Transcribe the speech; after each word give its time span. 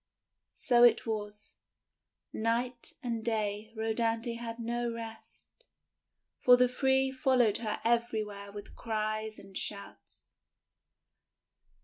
So 0.55 0.83
it 0.83 1.05
was, 1.05 1.53
night 2.33 2.93
and 3.03 3.23
day 3.23 3.71
Rhodanthe 3.77 4.35
had 4.39 4.57
no 4.57 4.91
rest, 4.91 5.49
for 6.39 6.57
the 6.57 6.67
three 6.67 7.11
followed 7.11 7.57
her 7.59 7.79
everywhere 7.83 8.51
with 8.51 8.75
cries 8.75 9.37
and 9.37 9.55
shouts. 9.55 10.25